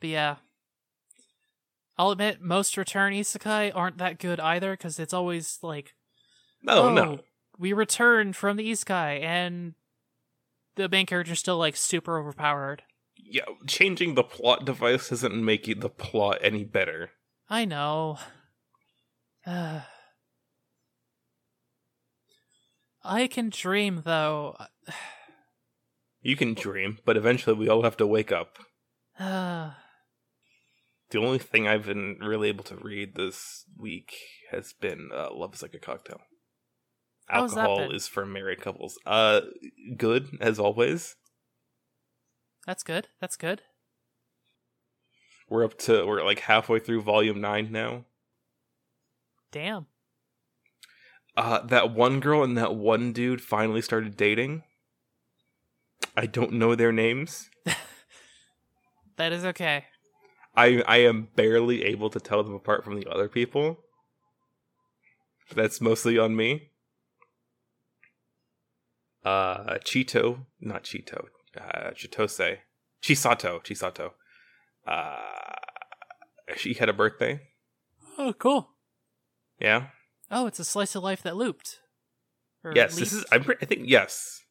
[0.00, 0.36] But yeah.
[1.98, 5.94] I'll admit most return isekai aren't that good either cuz it's always like
[6.62, 7.20] No, oh, no.
[7.58, 9.74] we returned from the isekai and
[10.76, 12.84] the main character's still like super overpowered.
[13.16, 17.10] Yeah, changing the plot device doesn't make it- the plot any better.
[17.50, 18.18] I know.
[19.46, 19.82] Uh,
[23.02, 24.56] I can dream though.
[26.22, 28.58] You can dream, but eventually we all have to wake up.
[31.10, 34.14] The only thing I've been really able to read this week
[34.50, 36.20] has been uh, "Love Is Like a Cocktail."
[37.28, 38.98] How's Alcohol is for married couples.
[39.06, 39.42] Uh,
[39.96, 41.16] good as always.
[42.66, 43.08] that's good.
[43.20, 43.62] That's good.
[45.48, 48.04] We're up to we're like halfway through volume nine now.
[49.52, 49.86] Damn.
[51.36, 54.62] Uh, that one girl and that one dude finally started dating.
[56.16, 57.50] I don't know their names.
[59.16, 59.84] That is okay.
[60.54, 63.78] I I am barely able to tell them apart from the other people.
[65.54, 66.70] That's mostly on me.
[69.24, 71.26] Uh, Chito, not Chito,
[71.58, 72.58] uh, Chitose,
[73.02, 74.12] Chisato, Chisato.
[74.86, 75.16] Uh,
[76.56, 77.40] she had a birthday.
[78.16, 78.70] Oh, cool.
[79.58, 79.88] Yeah.
[80.30, 81.80] Oh, it's a slice of life that looped.
[82.74, 83.24] Yes, this is.
[83.32, 83.44] I'm.
[83.60, 84.42] I think yes.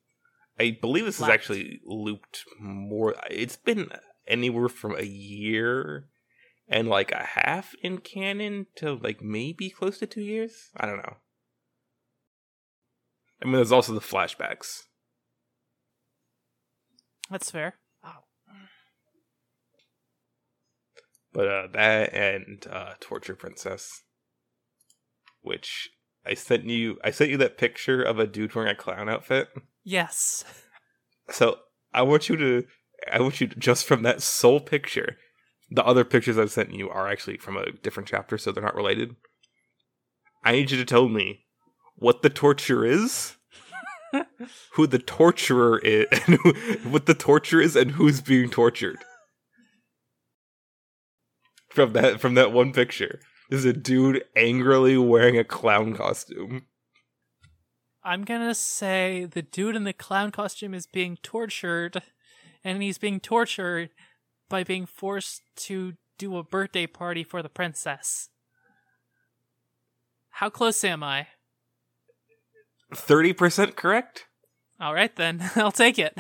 [0.60, 3.16] I believe this is actually looped more.
[3.30, 3.90] It's been
[4.30, 6.08] anywhere from a year
[6.68, 10.70] and like a half in canon to like maybe close to two years.
[10.78, 11.18] I don't know.
[13.42, 14.84] I mean, there's also the flashbacks.
[17.30, 17.76] That's fair.
[18.04, 18.24] Wow.
[21.32, 24.04] But uh, that and uh, Torture Princess,
[25.42, 25.90] which
[26.26, 26.98] I sent you.
[27.04, 29.50] I sent you that picture of a dude wearing a clown outfit.
[29.84, 30.44] Yes.
[31.30, 31.58] So
[31.94, 32.66] I want you to,
[33.12, 35.18] I want you to, just from that sole picture.
[35.72, 38.76] The other pictures I've sent you are actually from a different chapter, so they're not
[38.76, 39.16] related.
[40.44, 41.46] I need you to tell me
[41.96, 43.36] what the torture is,
[44.74, 46.54] who the torturer is, and who,
[46.90, 48.98] what the torture is, and who's being tortured.
[51.70, 53.20] From that, from that one picture,
[53.52, 56.66] is a dude angrily wearing a clown costume.
[58.04, 62.02] I'm gonna say the dude in the clown costume is being tortured,
[62.64, 63.90] and he's being tortured
[64.50, 68.30] by being forced to do a birthday party for the princess.
[70.32, 71.28] How close am I?
[72.94, 74.26] Thirty percent correct.
[74.80, 76.18] All right then, I'll take it.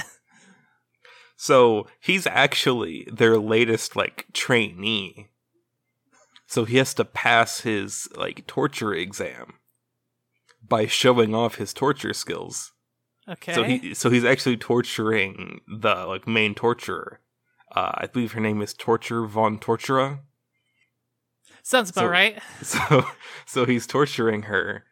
[1.41, 5.30] So he's actually their latest like trainee.
[6.47, 9.54] So he has to pass his like torture exam
[10.67, 12.73] by showing off his torture skills.
[13.30, 13.54] Okay.
[13.54, 17.20] So he so he's actually torturing the like main torturer.
[17.76, 20.22] Uh, I believe her name is Torture von Tortura.
[21.62, 22.42] Sounds about so- right.
[22.63, 23.06] So
[23.46, 24.86] so he's torturing her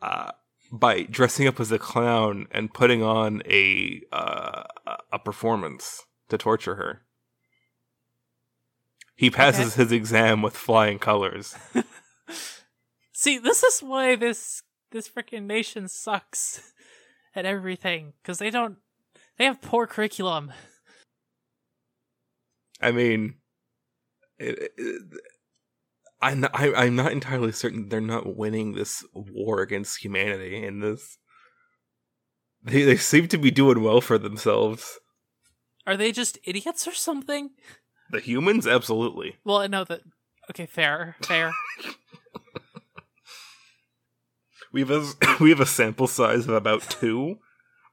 [0.00, 0.32] uh,
[0.72, 4.64] by dressing up as a clown and putting on a uh,
[5.12, 7.02] a performance to torture her.
[9.16, 11.54] He passes his exam with flying colors.
[13.12, 16.72] See, this is why this this freaking nation sucks
[17.34, 18.76] at everything because they don't
[19.36, 20.52] they have poor curriculum.
[22.80, 23.36] I mean,
[24.38, 25.02] it, it,
[26.20, 30.80] I'm not, I, I'm not entirely certain they're not winning this war against humanity in
[30.80, 31.18] this.
[32.62, 34.98] They they seem to be doing well for themselves.
[35.86, 37.50] Are they just idiots or something?
[38.10, 39.36] The humans, absolutely.
[39.44, 40.00] Well, I know that.
[40.50, 41.52] Okay, fair, fair.
[44.74, 45.04] We have a
[45.40, 47.38] we have a sample size of about two,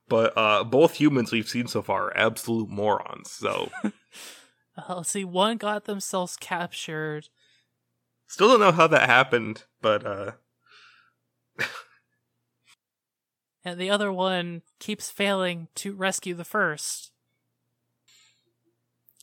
[0.09, 3.29] but uh, both humans we've seen so far are absolute morons.
[3.29, 3.69] So
[4.77, 5.23] Uh, see.
[5.23, 7.27] One got themselves captured.
[8.25, 10.31] still don't know how that happened, but uh,
[13.65, 17.11] and the other one keeps failing to rescue the first.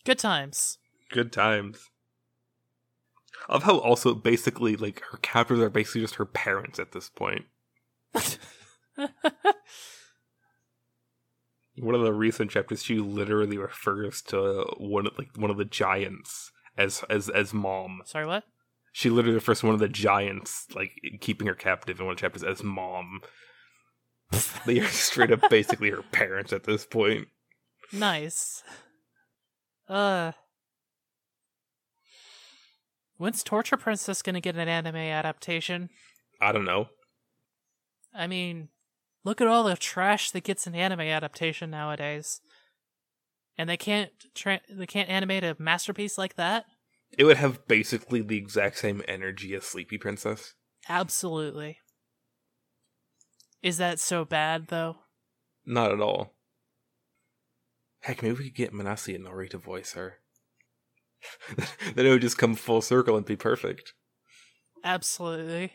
[0.05, 0.79] Good times.
[1.11, 1.91] good times.
[3.49, 7.47] Of how also basically like her captors are basically just her parents at this point.
[11.77, 15.65] One of the recent chapters, she literally refers to one of like one of the
[15.65, 18.03] giants as as as mom.
[18.05, 18.45] Sorry, what?
[18.93, 22.19] She literally refers to one of the giants like keeping her captive in one of
[22.19, 23.21] the chapters as mom.
[24.67, 27.29] They are straight up basically her parents at this point.
[27.93, 28.63] Nice.
[29.89, 30.33] Uh.
[33.19, 35.91] When's Torture Princess gonna get an anime adaptation?
[36.41, 36.89] I don't know.
[38.15, 38.69] I mean,
[39.25, 42.41] look at all the trash that gets an anime adaptation nowadays.
[43.59, 46.65] And they can't tra- they can't animate a masterpiece like that?
[47.17, 50.55] It would have basically the exact same energy as Sleepy Princess.
[50.89, 51.79] Absolutely.
[53.63, 54.99] Is that so bad though?
[55.67, 56.35] Not at all.
[58.03, 60.19] Heck, maybe we could get Minase Inori to voice her.
[61.95, 63.95] then it would just come full circle and be perfect.
[64.85, 65.73] Absolutely.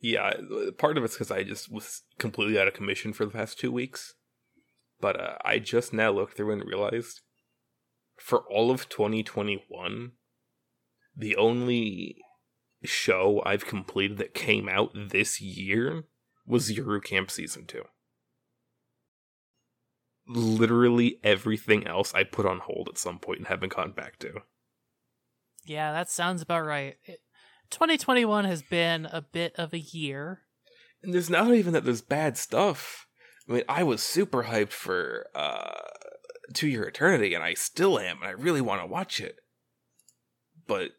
[0.00, 0.32] Yeah,
[0.78, 3.72] part of it's because I just was completely out of commission for the past two
[3.72, 4.14] weeks.
[5.00, 7.20] But uh, I just now looked through and realized
[8.16, 10.12] for all of 2021,
[11.16, 12.16] the only
[12.84, 16.04] show I've completed that came out this year
[16.46, 17.82] was Yuru Camp Season 2.
[20.28, 24.42] Literally everything else I put on hold at some point and haven't gone back to.
[25.64, 26.96] Yeah, that sounds about right.
[27.04, 27.20] It,
[27.70, 30.42] 2021 has been a bit of a year.
[31.02, 33.06] And there's not even that there's bad stuff.
[33.48, 35.80] I mean, I was super hyped for uh
[36.54, 39.36] To Your Eternity, and I still am, and I really want to watch it.
[40.66, 40.90] But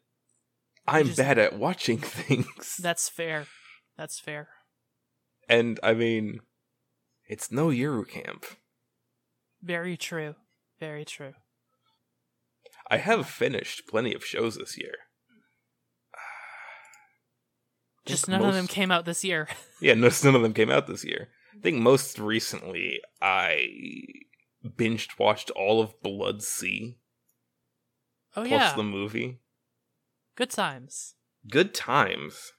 [0.88, 2.76] I'm just- bad at watching things.
[2.82, 3.46] That's fair.
[3.96, 4.48] That's fair.
[5.48, 6.40] and I mean,
[7.28, 8.46] it's no Yuru Camp.
[9.62, 10.34] Very true.
[10.78, 11.34] Very true.
[12.90, 14.94] I have finished plenty of shows this year.
[18.06, 19.48] Just none of them came out this year.
[19.82, 21.28] Yeah, no, none of them came out this year.
[21.56, 23.66] I think most recently I
[24.62, 26.98] binged watched all of Blood-C
[28.36, 28.74] Oh plus yeah.
[28.76, 29.40] the movie.
[30.36, 31.14] Good times.
[31.48, 32.52] Good times.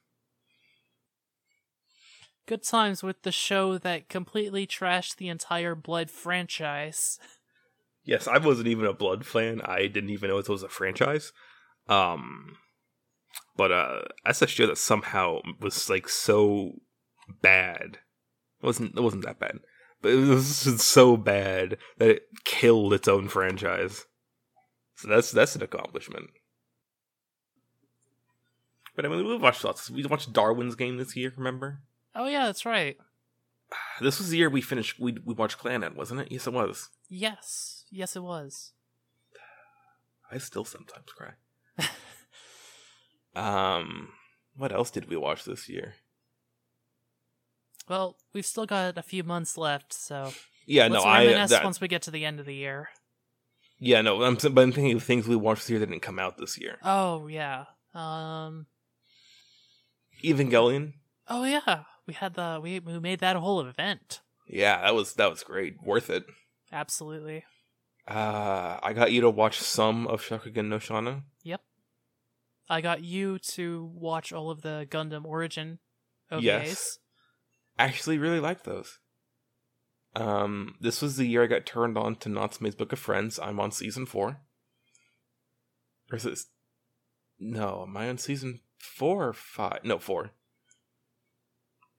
[2.51, 7.17] Good times with the show that completely trashed the entire Blood franchise.
[8.03, 9.61] Yes, I wasn't even a Blood fan.
[9.63, 11.31] I didn't even know it was a franchise.
[11.87, 12.57] Um,
[13.55, 16.73] but uh, that's a show that somehow was like so
[17.41, 17.99] bad.
[18.61, 19.59] It wasn't it wasn't that bad,
[20.01, 24.07] but it was so bad that it killed its own franchise.
[24.95, 26.31] So that's that's an accomplishment.
[28.93, 29.89] But I mean, we watched lots.
[29.89, 31.31] We watched Darwin's Game this year.
[31.37, 31.79] Remember?
[32.15, 32.97] Oh yeah, that's right.
[34.01, 34.99] This was the year we finished.
[34.99, 36.31] We we watched Clannad, wasn't it?
[36.31, 36.89] Yes, it was.
[37.09, 37.85] Yes.
[37.89, 38.73] Yes it was.
[40.31, 41.33] I still sometimes cry.
[43.35, 44.09] um,
[44.55, 45.95] what else did we watch this year?
[47.89, 50.31] Well, we've still got a few months left, so
[50.65, 52.89] Yeah, let's no, I that, once we get to the end of the year.
[53.79, 56.19] yeah, no, I'm but I'm thinking of things we watched this year that didn't come
[56.19, 56.77] out this year.
[56.83, 57.65] Oh yeah.
[57.93, 58.67] Um
[60.23, 60.93] Evangelion,
[61.27, 61.83] Oh yeah.
[62.07, 64.21] We had the we we made that whole event.
[64.47, 66.25] yeah, that was that was great, worth it.
[66.71, 67.43] Absolutely.
[68.07, 71.23] Uh, I got you to watch some of Shakugan no Shana.
[71.43, 71.61] Yep.
[72.69, 75.79] I got you to watch all of the Gundam Origin
[76.31, 76.41] OVAs.
[76.41, 76.99] Yes.
[77.77, 78.99] Actually, really liked those.
[80.15, 83.39] Um, this was the year I got turned on to Natsume's Book of Friends.
[83.39, 84.41] I'm on season four.
[86.11, 86.47] Or is this?
[87.39, 89.79] No, am I on season four or five?
[89.83, 90.31] No, four.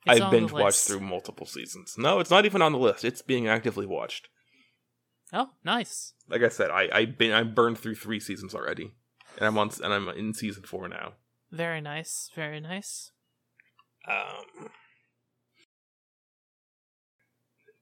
[0.07, 1.95] It's I on the binge watched through multiple seasons.
[1.97, 3.05] No, it's not even on the list.
[3.05, 4.29] It's being actively watched.
[5.33, 6.15] Oh, nice.
[6.29, 8.93] Like I said, I I been I burned through three seasons already,
[9.39, 11.13] and I'm on and I'm in season four now.
[11.51, 12.31] Very nice.
[12.35, 13.13] Very nice.
[14.09, 14.71] Um,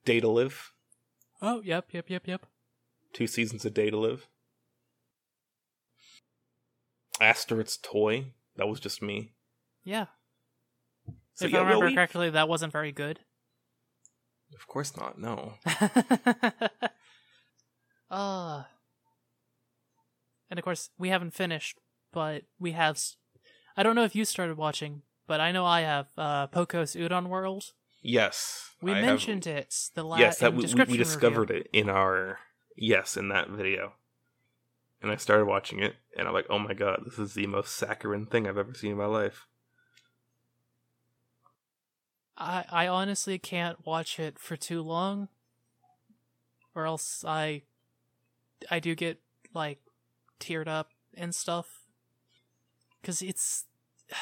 [0.05, 0.73] Date A Live,
[1.41, 2.47] Oh, yep, yep, yep, yep.
[3.15, 4.27] two seasons of Date A Live.
[7.21, 9.33] Asteroid's Toy, that was just me.
[9.83, 10.07] Yeah.
[11.41, 13.21] So if I remember correctly, that wasn't very good.
[14.55, 15.19] Of course not.
[15.19, 15.55] No.
[18.11, 18.65] uh
[20.51, 21.79] and of course we haven't finished
[22.13, 23.01] but we have
[23.77, 27.29] I don't know if you started watching but i know i have uh poco's udon
[27.29, 27.73] world
[28.03, 28.71] Yes.
[28.83, 31.65] we I have- mentioned it the last yes, that we, we discovered review.
[31.65, 32.39] it in our
[32.77, 33.93] yes in that video,
[35.03, 37.77] and I started watching it, and I'm like, oh my god, this is the most
[37.77, 39.47] saccharine thing I've ever seen in my life.
[42.41, 45.29] I, I honestly can't watch it for too long
[46.75, 47.63] or else i
[48.71, 49.21] i do get
[49.53, 49.79] like
[50.41, 51.85] teared up and stuff.
[53.01, 53.67] Because it's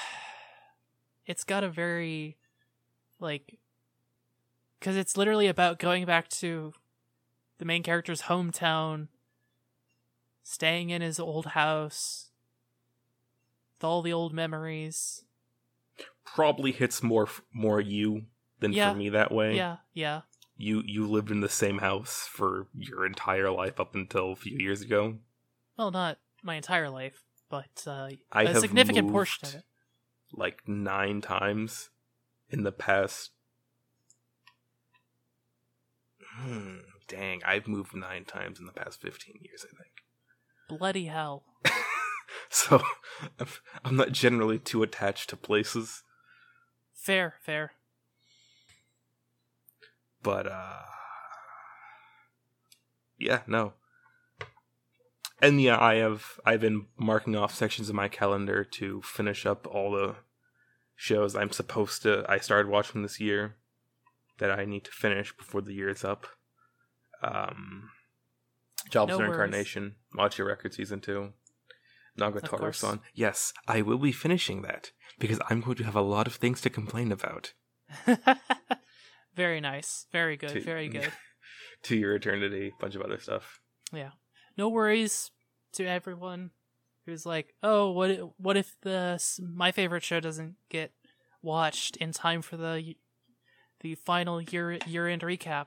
[1.27, 2.37] it's got a very
[3.21, 3.59] like
[4.79, 6.73] because it's literally about going back to
[7.59, 9.09] the main character's hometown
[10.45, 12.31] staying in his old house
[13.77, 15.25] with all the old memories
[16.35, 18.27] Probably hits more more you
[18.61, 18.93] than Yeah.
[18.93, 19.57] for me that way.
[19.57, 20.23] yeah yeah
[20.57, 24.57] You you lived in the same house for your entire life up until a few
[24.59, 25.19] years ago.
[25.77, 29.65] well not my entire life but uh, I a significant portion of it.
[30.33, 31.91] like nine times
[32.51, 33.31] in the past.
[36.37, 36.77] Hmm,
[37.09, 40.79] dang, I've moved nine times in the past 15 years, I think.
[40.81, 41.45] Bloody hell!
[42.51, 42.81] So
[43.85, 46.03] I'm not generally too attached to places,
[47.09, 47.73] Fair, fair.
[50.23, 50.83] but uh
[53.19, 53.73] yeah, no.
[55.41, 59.67] And yeah, I have I've been marking off sections of my calendar to finish up
[59.67, 60.17] all the
[60.97, 63.57] shows I'm supposed to I started watching this year
[64.37, 66.27] that I need to finish before the year is up.
[67.23, 67.89] Um
[68.91, 71.33] Jobless Reincarnation, Watch Your Record Season 2,
[72.19, 72.43] course.
[72.43, 73.01] Nagatoro-san.
[73.15, 76.61] Yes, I will be finishing that because I'm going to have a lot of things
[76.63, 77.53] to complain about.
[79.35, 80.07] very nice.
[80.13, 80.51] Very good.
[80.51, 81.13] To- Very good.
[81.85, 83.61] to Your Eternity, bunch of other stuff.
[83.93, 84.11] Yeah.
[84.57, 85.31] No worries
[85.75, 86.51] to everyone
[87.07, 90.93] who's like, "Oh, what what if the my favorite show doesn't get
[91.43, 92.97] watched in time for the
[93.81, 95.67] the final year year end recap?"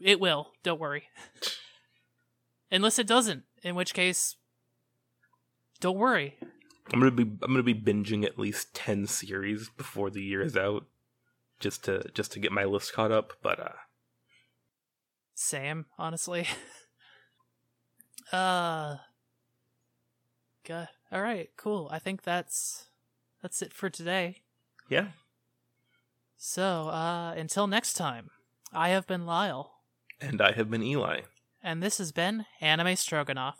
[0.00, 0.52] It will.
[0.62, 1.04] Don't worry.
[2.70, 4.36] Unless it doesn't, in which case
[5.80, 6.36] don't worry.
[6.92, 10.56] I'm gonna be I'm gonna be binging at least ten series before the year is
[10.56, 10.86] out,
[11.60, 13.34] just to just to get my list caught up.
[13.42, 13.72] But uh,
[15.34, 16.46] Sam, honestly.
[18.32, 18.96] uh
[20.64, 20.88] good.
[21.10, 21.88] All right, cool.
[21.90, 22.86] I think that's
[23.42, 24.42] that's it for today.
[24.88, 25.08] yeah,
[26.36, 28.30] So, uh until next time,
[28.72, 29.72] I have been Lyle,
[30.20, 31.20] and I have been Eli.
[31.62, 33.58] and this has been Anime Stroganoff.